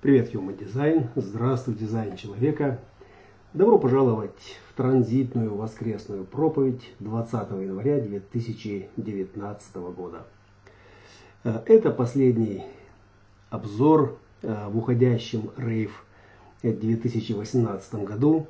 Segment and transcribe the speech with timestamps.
[0.00, 1.08] Привет, Human Design.
[1.16, 2.78] Здравствуй, дизайн человека.
[3.52, 7.32] Добро пожаловать в транзитную воскресную проповедь 20
[7.62, 10.24] января 2019 года.
[11.42, 12.62] Э, это последний
[13.50, 16.04] обзор э, в уходящем рейв
[16.62, 18.46] 2018 году.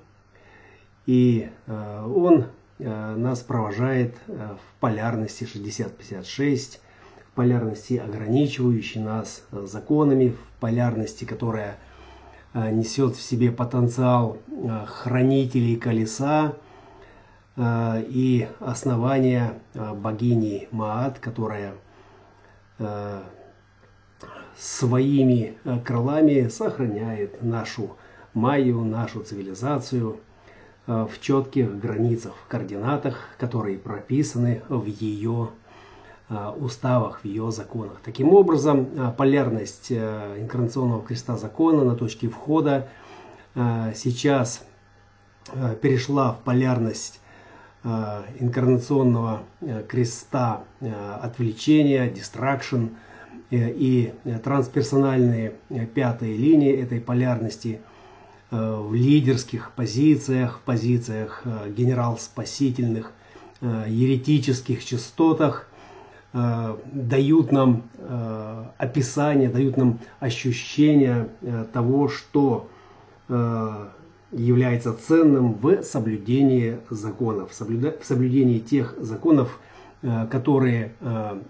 [1.06, 2.44] И э, он
[2.78, 6.80] нас провожает в полярности 6056
[7.39, 11.79] полярности, ограничивающей нас э, законами, в полярности, которая
[12.52, 16.55] э, несет в себе потенциал э, хранителей колеса
[17.56, 21.74] и основания богини Маат, которая
[24.57, 27.96] своими крылами сохраняет нашу
[28.32, 30.20] майю, нашу цивилизацию
[30.87, 35.48] в четких границах, координатах, которые прописаны в ее
[36.59, 38.00] уставах, в ее законах.
[38.05, 42.88] Таким образом, э, полярность э, инкарнационного креста закона на точке входа
[43.95, 44.65] сейчас
[45.82, 47.21] перешла в полярность
[48.38, 49.40] инкарнационного
[49.88, 50.62] креста
[51.21, 52.88] отвлечения, дистракшн
[53.51, 55.54] и трансперсональные
[55.93, 57.80] пятые линии этой полярности
[58.52, 63.10] в лидерских позициях, в позициях генерал-спасительных,
[63.60, 65.78] еретических частотах Э,
[66.32, 72.69] дают нам э, описание, дают нам ощущение э, того, что
[74.32, 79.59] является ценным в соблюдении законов, в соблюдении тех законов,
[80.31, 80.93] которые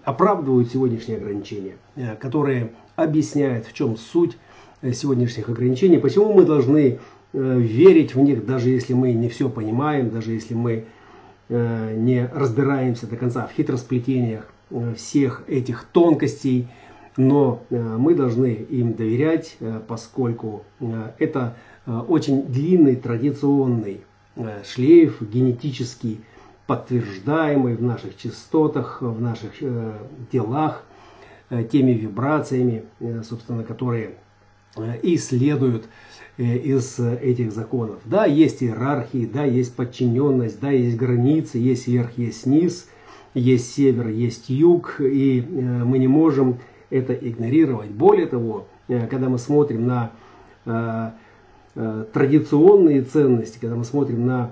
[0.03, 1.75] оправдывают сегодняшние ограничения,
[2.19, 4.37] которые объясняют, в чем суть
[4.81, 6.99] сегодняшних ограничений, почему мы должны
[7.31, 10.83] верить в них, даже если мы не все понимаем, даже если мы
[11.47, 14.58] не разбираемся до конца в хитросплетениях Э,
[14.95, 16.67] всех этих тонкостей,
[17.17, 20.63] но э, мы должны им доверять, э, поскольку
[21.17, 21.55] это
[22.07, 24.01] очень длинный традиционный
[24.63, 26.19] шлейф, генетически
[26.67, 29.53] подтверждаемый в наших частотах, в наших
[30.31, 30.83] телах,
[31.71, 32.83] теми вибрациями,
[33.23, 34.11] собственно, которые
[35.01, 35.87] и следуют
[36.37, 38.01] из этих законов.
[38.05, 42.87] Да, есть иерархии, да, есть подчиненность, да, есть границы, есть верх, есть низ–
[43.33, 45.43] есть север, есть юг, и э,
[45.83, 46.57] мы не можем
[46.89, 47.89] это игнорировать.
[47.89, 50.11] Более того, э, когда мы смотрим на
[50.65, 51.11] э,
[52.11, 54.51] традиционные ценности, когда мы смотрим на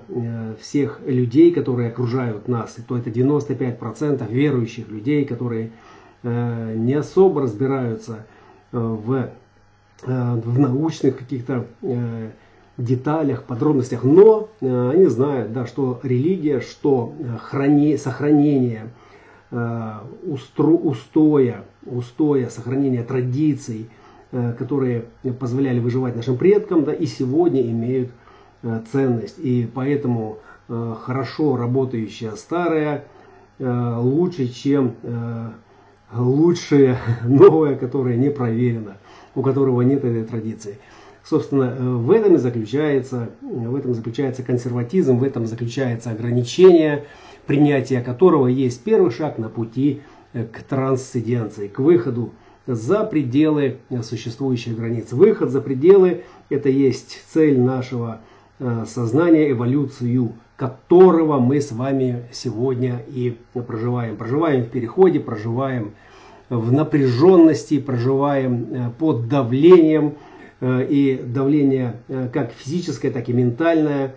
[0.62, 5.72] всех людей, которые окружают нас, то это 95% верующих людей, которые
[6.24, 8.26] не особо разбираются
[8.72, 9.30] в,
[10.04, 11.66] в научных каких-то
[12.78, 18.90] деталях, подробностях, но э, они знают, да, что религия, что э, храни, сохранение
[19.50, 19.92] э,
[20.24, 23.90] устро, устоя, устоя, сохранение традиций,
[24.32, 25.06] э, которые
[25.40, 28.12] позволяли выживать нашим предкам, да, и сегодня имеют
[28.62, 29.40] э, ценность.
[29.40, 30.38] И поэтому
[30.70, 33.06] э, хорошо работающая старая
[33.58, 35.50] э, лучше, чем э,
[36.14, 38.98] лучшее новое, которое не проверено,
[39.34, 40.78] у которого нет этой традиции.
[41.30, 47.04] Собственно, э, в этом и заключается, в этом заключается консерватизм, в этом заключается ограничение,
[47.46, 50.02] принятие которого есть первый шаг на пути
[50.32, 52.32] э, к трансценденции, к выходу
[52.66, 55.12] за пределы э, существующих границ.
[55.12, 58.22] Выход за пределы– это есть цель нашего
[58.88, 64.18] сознания, эволюцию которого мы с вами сегодня и проживаем.
[64.18, 65.92] Проживаем в переходе, проживаем
[66.50, 70.27] в напряженности, проживаем под давлением– Э,
[70.62, 74.16] и давление э, как физическое, так и ментальное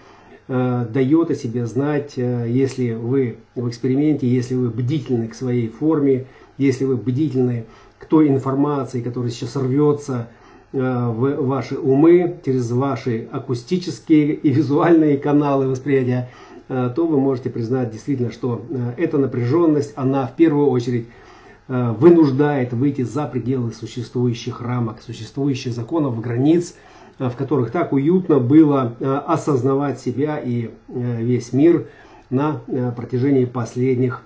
[0.49, 6.27] э, дает о себе знать, если вы в эксперименте, если вы бдительны к своей форме,
[6.57, 7.67] если вы бдительны
[7.99, 10.29] к той информации, которая сейчас рвется
[10.73, 16.31] в ваши умы, через ваши акустические и визуальные каналы восприятия,
[16.69, 18.65] то вы можете признать действительно, что
[18.97, 21.29] эта напряженность, она в первую очередь Э,
[21.71, 26.75] вынуждает выйти за пределы существующих рамок, существующих законов, границ,
[27.21, 31.87] э, в которых так уютно было э, осознавать себя и весь мир
[32.29, 32.61] на
[32.97, 34.23] протяжении последних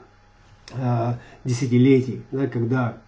[1.44, 2.22] десятилетий,
[2.52, 2.98] когда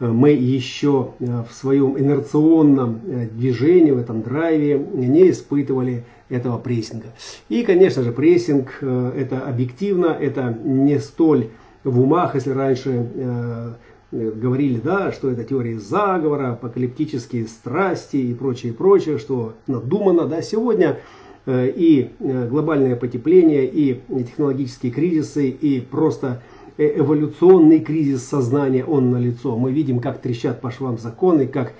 [0.00, 3.00] мы еще в своем инерционном
[3.32, 7.08] движении, в этом драйве не испытывали этого прессинга.
[7.48, 11.50] И, конечно же, прессинг это объективно, это не столь
[11.90, 13.72] в умах, если раньше э,
[14.10, 21.00] говорили, да, что это теория заговора, апокалиптические страсти и прочее, прочее, что надумано, да, сегодня
[21.46, 26.42] э, и э, глобальное потепление, и технологические кризисы, и просто
[26.78, 29.56] э, эволюционный кризис сознания, он налицо.
[29.56, 31.72] Мы видим, как трещат по швам законы, как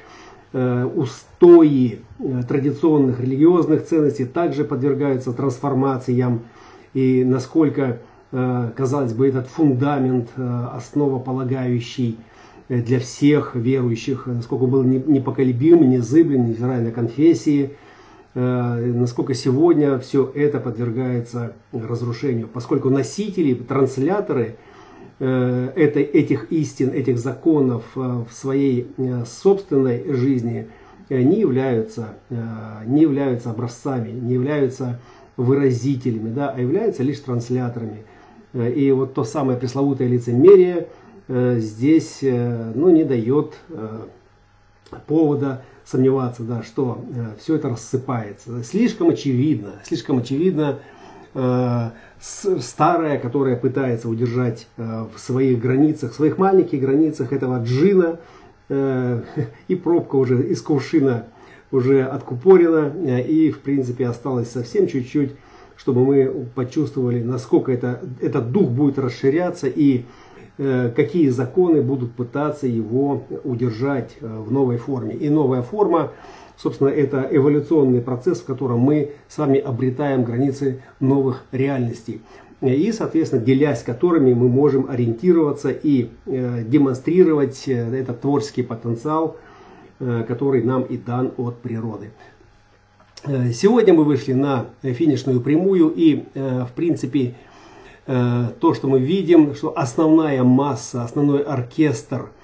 [0.51, 2.01] устои
[2.49, 6.41] традиционных религиозных ценностей также подвергаются трансформациям.
[6.95, 7.99] И насколько,
[8.31, 12.19] казалось бы, этот фундамент, основополагающий
[12.69, 17.77] для всех верующих, насколько был непоколебим, незыблем, невзирая на конфессии,
[18.35, 24.57] насколько сегодня все это подвергается разрушению, поскольку носители, трансляторы–
[25.21, 30.69] Э, этой, этих истин, этих законов э, в своей э, собственной жизни
[31.11, 32.19] не являются,
[32.85, 35.01] не являются образцами, не являются
[35.39, 38.05] выразителями, да, а являются лишь трансляторами.
[38.59, 40.89] И вот то самое пресловутое лицемерие
[41.29, 43.55] здесь ну, не дает
[45.07, 47.05] повода сомневаться, да, что
[47.39, 48.63] все это рассыпается.
[48.65, 50.79] Слишком очевидно, слишком очевидно,
[52.21, 58.19] старая, которая пытается удержать э, в своих границах, в своих маленьких границах этого джина,
[58.69, 59.23] э,
[59.69, 61.27] и пробка уже из кувшина
[61.71, 65.33] уже откупорена, э, и в принципе осталось совсем чуть-чуть,
[65.79, 70.05] чтобы мы почувствовали, насколько это, этот дух будет расширяться и
[70.59, 75.15] какие законы будут пытаться его удержать в новой форме.
[75.15, 76.11] И новая форма
[76.59, 82.21] Собственно, это эволюционный процесс, в котором мы с вами обретаем границы новых реальностей.
[82.61, 89.37] И, соответственно, делясь которыми мы можем ориентироваться и э, демонстрировать э, этот творческий потенциал,
[90.01, 92.11] э, который нам и дан от природы.
[93.25, 97.35] Э, сегодня мы вышли на финишную прямую и, э, в принципе,
[98.07, 102.31] э, то, что мы видим, что основная масса, основной оркестр–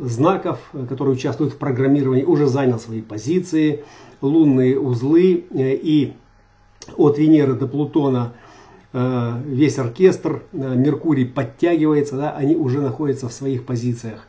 [0.00, 0.58] знаков,
[0.88, 3.84] которые участвуют в программировании, уже занял свои позиции.
[4.20, 6.14] Лунные узлы и
[6.96, 8.32] от Венеры до Плутона
[8.92, 14.26] весь оркестр, Меркурий подтягивается, да, они уже находятся в своих позициях.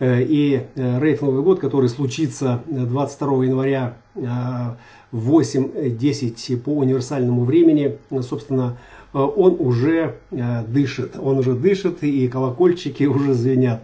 [0.00, 8.78] И рейф Новый год, который случится 22 января в 8-10 по универсальному времени, собственно,
[9.12, 13.82] Э, он уже э, дышит, он уже дышит и колокольчики уже звенят.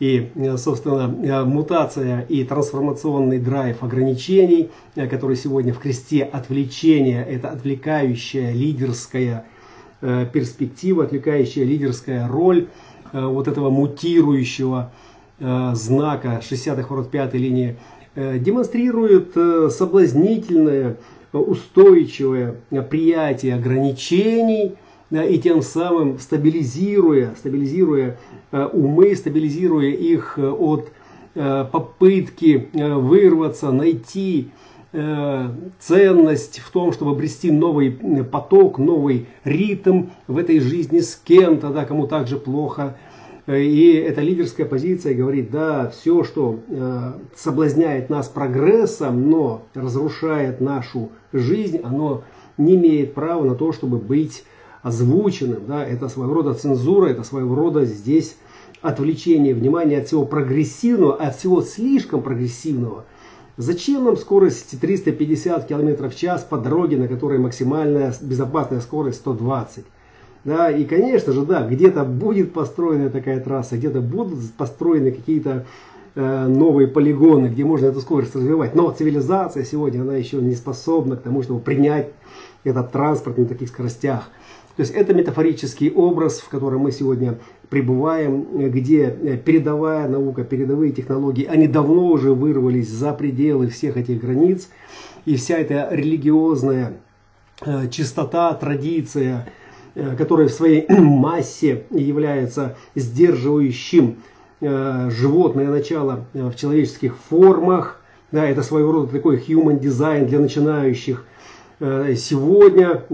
[0.00, 8.52] И, э, собственно, мутация и трансформационный драйв ограничений, который сегодня в кресте отвлечения, это отвлекающая
[8.52, 9.44] лидерская
[10.00, 12.68] перспектива, отвлекающая лидерская роль
[13.12, 14.92] вот этого мутирующего
[15.40, 17.76] знака 60-х ворот пятой линии,
[18.16, 19.34] демонстрирует
[19.72, 20.96] соблазнительное
[21.32, 22.56] устойчивое
[22.90, 24.76] приятие ограничений
[25.10, 28.18] и тем самым стабилизируя, стабилизируя
[28.52, 30.90] э, умы, стабилизируя их э, от
[31.34, 34.50] э, попытки вырваться, найти
[35.80, 41.84] ценность в том, чтобы обрести новый поток, новый ритм в этой жизни с кем-то, да,
[41.84, 42.96] кому также плохо,
[43.56, 51.10] и эта лидерская позиция говорит, да, все, что э, соблазняет нас прогрессом, но разрушает нашу
[51.32, 52.24] жизнь, оно
[52.58, 54.44] не имеет права на то, чтобы быть
[54.82, 55.62] озвученным.
[55.66, 55.82] Да?
[55.82, 58.36] Это своего рода цензура, это своего рода здесь
[58.82, 63.06] отвлечение внимания от всего прогрессивного, от всего слишком прогрессивного.
[63.56, 69.84] Зачем нам скорость 350 км в час по дороге, на которой максимальная безопасная скорость 120
[70.44, 75.66] да, и, конечно же, да, где-то будет построена такая трасса, где-то будут построены какие-то
[76.14, 78.74] э, новые полигоны, где можно эту скорость развивать.
[78.74, 82.08] Но цивилизация сегодня, она еще не способна к тому, чтобы принять
[82.64, 84.30] этот транспорт на таких скоростях.
[84.76, 90.92] То есть это метафорический образ, в котором мы сегодня пребываем, где э, передовая наука, передовые
[90.92, 94.68] технологии, они давно уже вырвались за пределы всех этих границ.
[95.24, 96.92] И вся эта религиозная
[97.66, 99.48] э, чистота, традиция,
[99.98, 104.18] Э, который в своей массе является сдерживающим
[104.60, 108.00] э, животное начало э, в человеческих формах.
[108.30, 111.24] Да, это своего рода такой human design для начинающих.
[111.80, 113.04] Сегодня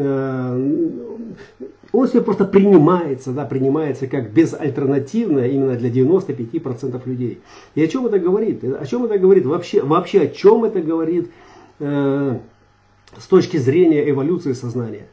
[1.93, 7.41] он себе просто принимается, да, принимается как безальтернативное именно для 95% людей.
[7.75, 8.65] И о чем это говорит?
[8.65, 9.83] О чем это говорит вообще?
[9.83, 11.31] Вообще о чем это говорит
[11.79, 12.39] э,
[13.17, 15.07] с точки зрения эволюции сознания?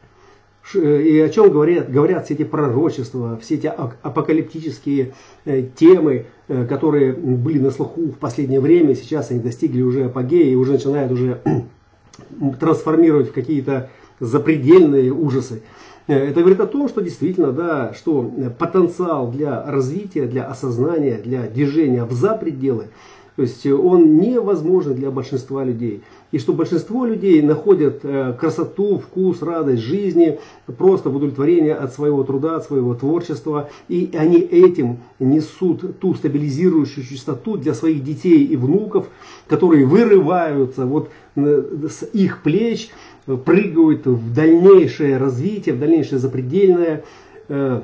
[0.73, 5.13] Э, и о чем говорят, говорят все эти пророчества, все эти апокалиптические
[5.45, 10.51] э, темы, э, которые были на слуху в последнее время, сейчас они достигли уже апогея
[10.51, 11.41] и уже начинают уже
[12.59, 13.89] трансформировать в какие-то
[14.19, 15.63] запредельные ужасы.
[16.07, 22.03] Это говорит о том, что действительно, да, что потенциал для развития, для осознания, для движения
[22.03, 22.87] в запределы,
[23.35, 26.03] То есть он невозможен для большинства людей.
[26.31, 30.39] И что большинство людей находят э, красоту, вкус, радость жизни,
[30.77, 33.69] просто в удовлетворение от своего труда, от своего творчества.
[33.89, 39.07] И они этим несут ту стабилизирующую частоту для своих детей и внуков,
[39.47, 42.89] которые вырываются вот э, с их плеч,
[43.25, 47.03] прыгают в дальнейшее развитие, в дальнейшее запредельное,
[47.49, 47.81] э,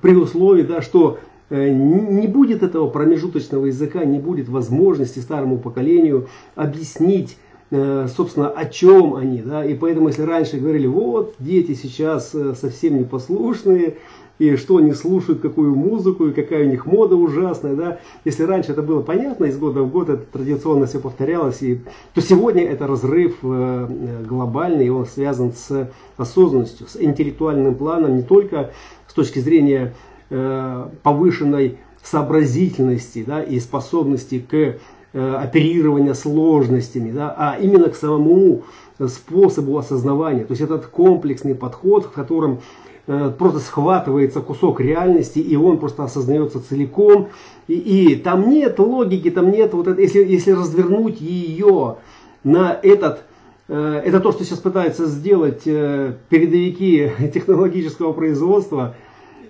[0.00, 1.18] при условии, да, что
[1.48, 7.36] не будет этого промежуточного языка, не будет возможности старому поколению объяснить,
[7.70, 9.42] собственно, о чем они.
[9.42, 9.64] Да?
[9.64, 13.96] И поэтому, если раньше говорили, вот, дети сейчас э, совсем непослушные,
[14.38, 18.72] и что они слушают, какую музыку, и какая у них мода ужасная, да, если раньше
[18.72, 21.80] это было понятно, из года в год это традиционно все повторялось, и,
[22.12, 28.72] то сегодня это разрыв глобальный, и он связан с осознанностью, с интеллектуальным планом, не только
[29.08, 29.94] с точки зрения
[30.28, 34.78] Э, повышенной сообразительности да, и способности к
[35.12, 38.62] э, оперированию сложностями, да, а именно к самому
[39.08, 40.44] способу осознавания.
[40.44, 42.60] То есть этот комплексный подход, в котором
[43.06, 47.28] э, просто схватывается кусок реальности, и он просто осознается целиком.
[47.68, 51.96] И, и там нет логики, там нет вот это, если, если развернуть ее
[52.44, 53.22] на этот
[53.68, 59.05] это то, что сейчас пытаются сделать передовики технологического производства– Э,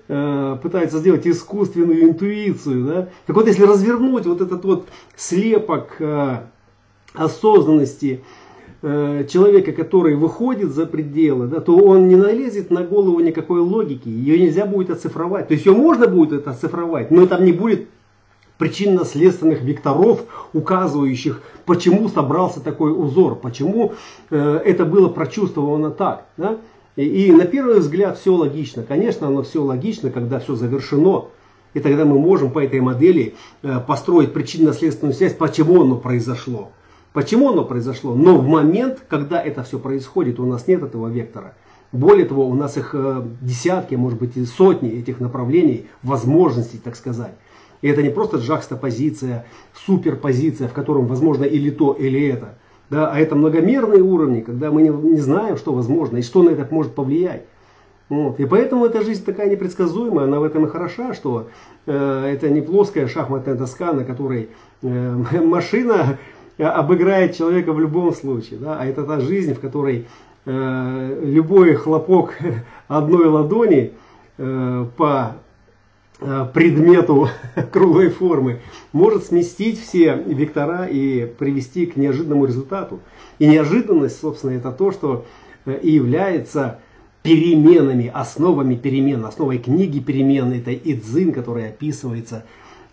[0.07, 2.85] пытается сделать искусственную интуицию.
[2.85, 3.09] Да?
[3.27, 4.87] Так вот, если развернуть вот этот вот
[5.17, 6.39] слепок э,
[7.15, 8.23] осознанности
[8.83, 14.09] э, человека, который выходит за пределы, да, то он не налезет на голову никакой логики.
[14.09, 15.49] Ее нельзя будет оцифровать.
[15.49, 17.89] То есть ее можно будет это оцифровать, но там не будет
[18.59, 23.95] причинно-следственных векторов, указывающих, почему собрался такой узор, почему
[24.31, 26.27] э, это было прочувствовано так.
[26.37, 26.57] Да?
[26.97, 28.83] И, и на первый взгляд все логично.
[28.83, 31.27] Конечно, оно все логично, когда все завершено.
[31.75, 36.71] И тогда мы можем по этой модели э, построить причинно-следственную связь, почему оно произошло.
[37.13, 38.15] Почему оно произошло?
[38.15, 41.55] Но в момент, когда это все происходит, у нас нет этого вектора.
[41.93, 46.97] Более того, у нас их э, десятки, может быть и сотни этих направлений, возможностей, так
[46.97, 47.35] сказать.
[47.83, 52.57] И это не просто джакстопозиция, суперпозиция, в котором возможно или то, или это–
[52.91, 56.51] да, а это многомерные уровни, когда мы не, не знаем, что возможно и что на
[56.51, 57.43] это может повлиять.
[58.09, 58.39] Вот.
[58.39, 61.49] И поэтому эта жизнь такая непредсказуемая, она в этом и хороша, что
[61.87, 64.51] э, это не плоская шахматная доска, на которой
[64.83, 66.19] э, машина
[66.59, 70.07] обыграет человека в любом случае, да, а это та жизнь, в которой
[70.45, 72.35] э, любой хлопок
[72.89, 73.93] одной ладони
[74.39, 75.46] э, по Э,
[76.19, 77.29] предмету
[77.73, 78.61] круглой формы
[78.93, 83.01] может сместить все вектора и привести к неожиданному результату.
[83.39, 85.27] И неожиданность, собственно, это то, что
[85.67, 86.79] э, и является
[87.23, 92.45] переменами, основами перемен, основой книги перемен, это Идзин, который описывается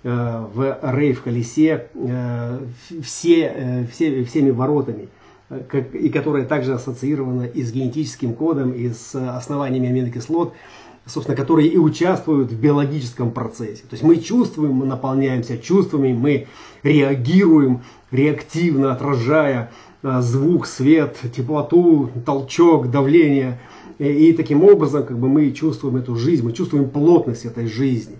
[0.04, 1.88] э, в Рей в колесе
[3.04, 5.08] все, все, всеми воротами,
[5.94, 10.54] и которая также ассоциирована и с генетическим кодом, и с основаниями аминокислот,
[11.06, 13.84] собственно, которые и участвуют в биологическом процессе.
[13.84, 16.48] То есть мы чувствуем, мы наполняемся чувствами, мы
[16.84, 17.82] реагируем
[18.12, 23.60] реактивно, отражая а, звук, свет, теплоту, толчок, давление.
[24.00, 28.18] И, и таким образом как бы, мы чувствуем эту жизнь, мы чувствуем плотность этой жизни.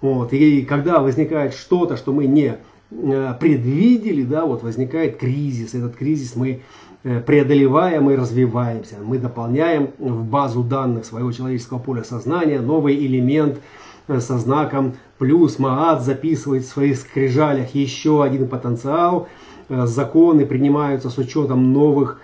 [0.00, 0.32] Вот.
[0.32, 2.56] И когда возникает что-то, что мы не
[2.90, 5.74] а, предвидели, да, вот возникает кризис.
[5.74, 6.62] Этот кризис мы
[7.06, 13.60] Э, преодолевая, мы развиваемся, мы дополняем в базу данных своего человеческого поля сознания новый элемент
[14.08, 15.60] э, со знаком плюс.
[15.60, 19.28] Маат записывает в своих скрижалях еще один потенциал.
[19.68, 22.20] Э, законы принимаются с учетом новых,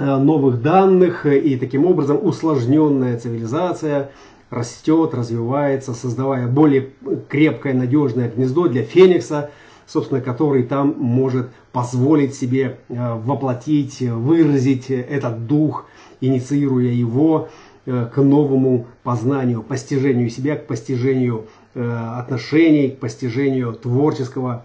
[0.00, 4.10] новых данных, и таким образом усложненная цивилизация
[4.50, 6.88] растет, развивается, создавая более
[7.28, 9.50] крепкое, надежное гнездо для Феникса–
[9.92, 15.86] собственно, который там может позволить себе э, воплотить, выразить этот дух,
[16.20, 17.48] инициируя его
[17.84, 24.64] э, к новому познанию, постижению себя, к постижению э, отношений, к постижению творческого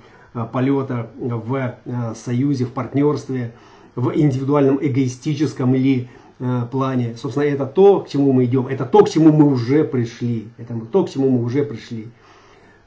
[0.54, 1.78] полета в
[2.16, 3.54] союзе, в партнерстве,
[3.96, 6.10] в индивидуальном эгоистическом или
[6.70, 7.16] плане.
[7.18, 10.50] Собственно, это то, к чему мы идем, это то, к чему мы уже пришли.
[10.60, 12.10] Это то, к чему мы уже пришли.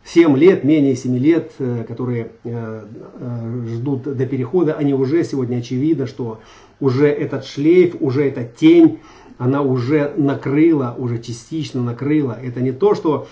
[0.04, 2.84] 7 лет, менее 7 лет, э, которые э,
[3.20, 6.40] э, ждут до перехода, они уже сегодня очевидно, что
[6.80, 9.00] уже этот шлейф, уже эта тень,
[9.38, 12.38] она уже накрыла, уже частично накрыла.
[12.42, 13.26] Это не то, что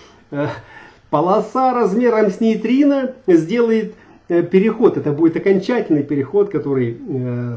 [1.11, 3.93] полоса размером с нейтрино сделает
[4.27, 4.97] переход.
[4.97, 6.97] Это будет окончательный переход, который,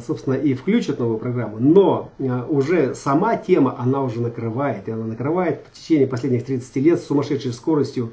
[0.07, 1.59] собственно, и включит новую программу.
[1.61, 2.11] Но
[2.49, 4.87] уже сама тема, она уже накрывает.
[4.87, 8.13] И она накрывает в течение последних 30 лет с сумасшедшей скоростью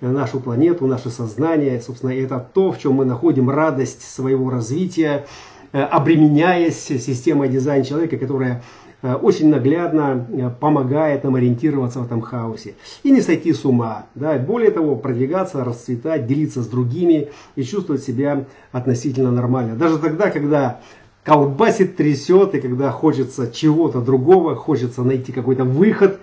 [0.00, 1.80] нашу планету, наше сознание.
[1.80, 5.26] Собственно, это то, в чем мы находим радость своего развития,
[5.72, 8.62] обременяясь системой дизайна человека, которая
[9.02, 14.06] Э, очень наглядно э, помогает нам ориентироваться в этом хаосе и не сойти с ума.
[14.14, 14.38] Да?
[14.38, 19.76] Более того, продвигаться, расцветать, делиться с другими и чувствовать себя относительно нормально.
[19.76, 20.80] Даже тогда, когда
[21.24, 26.20] колбасит, трясет, и когда хочется чего-то другого, хочется найти какой-то выход,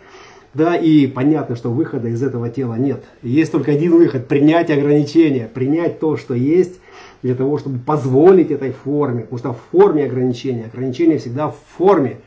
[0.58, 3.04] да, и понятно, что выхода из этого тела нет.
[3.22, 6.80] Есть только один выход– принять ограничения, принять то, что есть,
[7.22, 9.22] для того, чтобы позволить этой форме.
[9.22, 12.18] Потому что в форме ограничения, ограничения всегда в форме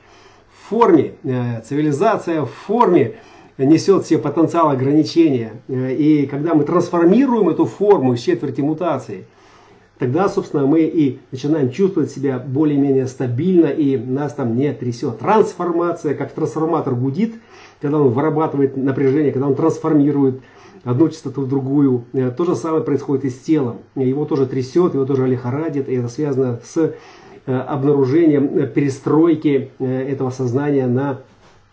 [0.71, 3.17] форме, э, цивилизация в форме
[3.59, 5.55] несет все потенциал ограничения.
[5.69, 9.27] Э, и когда мы трансформируем эту форму из четверти мутации,
[10.01, 15.21] тогда, собственно, мы и начинаем чувствовать себя более-менее стабильно, и нас там не трясет.
[15.21, 17.35] Трансформация, как трансформатор гудит,
[17.81, 20.41] когда он вырабатывает напряжение, когда он трансформирует
[20.83, 22.05] одну частоту в другую.
[22.13, 23.77] Э, то же самое происходит и с телом.
[23.95, 26.95] Его тоже трясет, его тоже лихорадит, и это связано с
[27.47, 31.21] Э, обнаружением э, перестройки этого сознания на,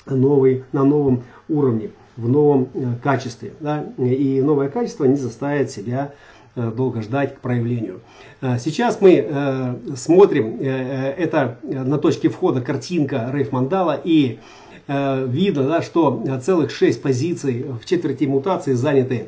[0.06, 2.70] новый, на новом уровне, в новом
[3.04, 3.52] качестве.
[3.60, 3.86] Да?
[3.98, 6.14] И новое качество не заставит себя
[6.58, 8.02] долго ждать к проявлению.
[8.42, 14.40] Сейчас мы смотрим, это на точке входа картинка Рейф Мандала, и
[14.88, 19.28] видно, да, что целых шесть позиций в четверти мутации заняты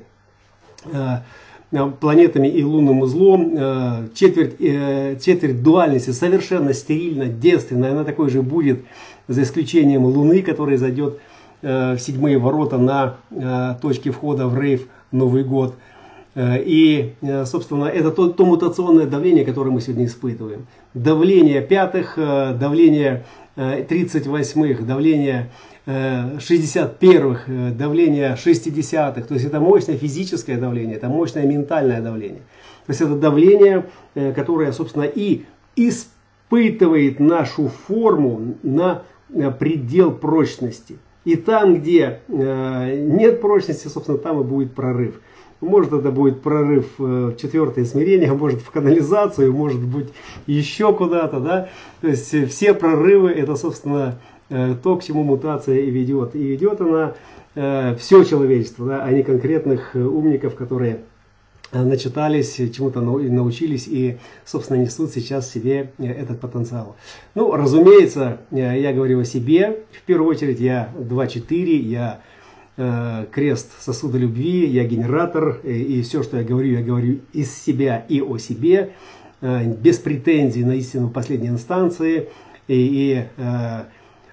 [1.72, 8.32] Э, планетами и лунным узлом, э, четверть, э, четверть дуальности совершенно стерильно, девственная, она такой
[8.32, 8.80] же будет,
[9.28, 11.20] за исключением Луны, которая зайдет
[11.62, 15.76] в седьмые ворота на точке входа в рейв Новый год.
[16.40, 17.16] И,
[17.46, 20.68] собственно, это то, то мутационное давление, которое мы сегодня испытываем.
[20.94, 23.26] Давление пятых, давление
[23.58, 25.50] 38-х, давление
[25.90, 29.22] 61-х, э, давление 60-х.
[29.22, 32.42] То есть это мощное физическое давление, это мощное ментальное давление.
[32.86, 39.04] То есть это давление, э, которое, собственно, и испытывает нашу форму на
[39.34, 41.00] э, предел прочности.
[41.26, 45.20] И там, где нет прочности, собственно, там и будет прорыв.
[45.62, 50.10] Может это будет прорыв в четвертое смирение, может в канализацию, может быть
[50.48, 51.40] еще куда-то.
[51.40, 51.70] Да?
[52.02, 54.20] То есть все прорывы это, собственно,
[54.50, 56.36] Э, то, к чему мутация и ведет.
[56.36, 57.14] И ведет она
[57.54, 61.02] э, все человечество, да, а не конкретных э, умников, которые
[61.72, 66.96] начитались, чему-то научились и, собственно, несут сейчас себе этот потенциал.
[67.36, 69.84] Ну, разумеется, я говорю о себе.
[69.92, 72.22] В первую очередь я 2.4, я
[73.32, 78.22] крест сосуда любви, я генератор, и все, что я говорю, я говорю из себя и
[78.22, 78.92] о себе,
[79.42, 82.30] без претензий на истину последней инстанции,
[82.70, 83.86] и, и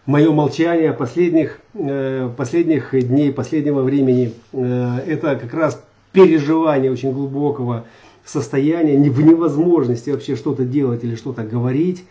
[0.07, 5.83] мое молчание последних, э, последних дней, последнего времени, э, это как раз
[6.13, 7.85] переживание очень глубокого
[8.25, 12.05] состояния, в невозможности вообще что-то делать или что-то говорить.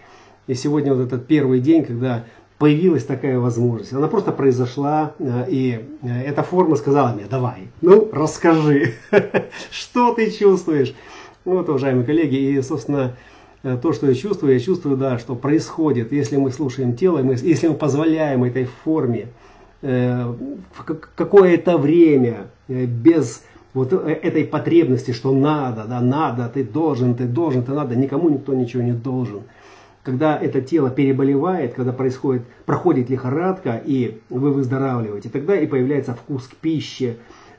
[0.48, 2.26] И сегодня вот этот первый день, когда
[2.58, 3.94] появилась такая возможность.
[3.94, 8.94] Она просто произошла, э, и эта форма сказала мне, давай, ну расскажи,
[9.72, 10.94] что ты чувствуешь.
[11.44, 13.14] Вот, уважаемые коллеги, и, собственно,
[13.66, 17.34] Э, то, что я чувствую, я чувствую, да, что происходит, если мы слушаем тело, мы,
[17.34, 19.30] если мы позволяем этой форме
[19.82, 20.34] э,
[21.16, 27.24] какое-то время э, без вот э, этой потребности, что надо, да, надо, ты должен, ты
[27.24, 29.42] должен, ты надо, никому никто ничего не должен.
[30.06, 36.48] Когда это тело переболевает, когда происходит, проходит лихорадка, и вы выздоравливаете, тогда и появляется вкус
[36.48, 37.18] к пище,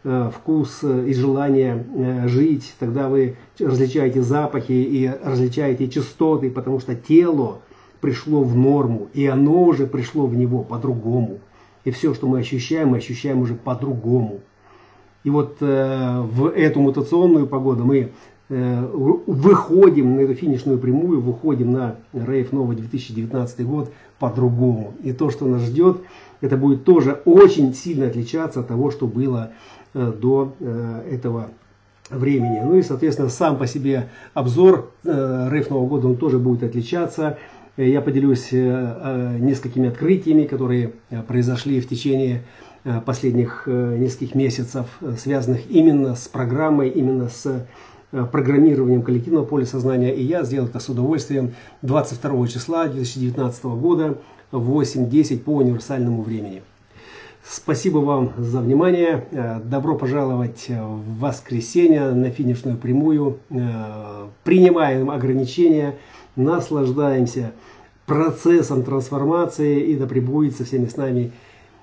[0.08, 6.94] Э, вкус и желание э, жить, тогда вы различаете запахи и различаете частоты, потому что
[6.94, 7.58] тело
[8.00, 11.40] пришло в норму, и оно уже пришло в него по-другому.
[11.82, 14.42] И все, что мы ощущаем, мы ощущаем уже по-другому.
[15.24, 18.08] И вот э, в эту мутационную погоду мы э,
[18.48, 24.94] выходим на эту финишную прямую, выходим на Рейф Нова 2019 год по-другому.
[25.02, 26.02] И то, что нас ждет,
[26.40, 29.50] это будет тоже очень сильно отличаться от того, что было
[29.96, 31.48] Э, до э, этого
[32.10, 32.60] времени.
[32.60, 37.38] Ну и, соответственно, сам по себе обзор э, РЭФ Нового года он тоже будет отличаться.
[37.78, 40.92] Я поделюсь несколькими открытиями, которые
[41.28, 42.42] произошли в течение
[43.04, 44.86] последних нескольких месяцев,
[45.18, 47.66] связанных именно с программой, именно с
[48.10, 50.14] программированием коллективного поля сознания.
[50.14, 54.18] И я сделал это с удовольствием 22 числа 2019 года
[54.50, 56.62] в 8.10 по универсальному времени.
[57.48, 59.24] Спасибо вам за внимание.
[59.30, 63.38] Э, добро пожаловать в воскресенье на финишную прямую.
[63.50, 65.94] Э, принимаем ограничения,
[66.34, 67.52] наслаждаемся
[68.04, 71.32] процессом трансформации и да пребудет со всеми с нами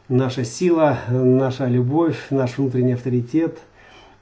[0.09, 3.57] наша сила, наша любовь, наш внутренний авторитет,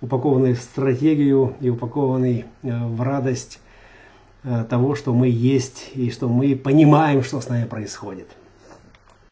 [0.02, 3.60] упакованный в стратегию и упакованный в радость
[4.70, 8.28] того, что мы есть и что мы понимаем, что с нами происходит.